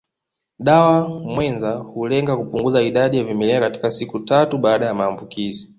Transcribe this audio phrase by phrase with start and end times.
[0.59, 5.69] Dawa mwenza hulenga kupunguza idadi ya vimelea katika siku tatu baada ya maambukizi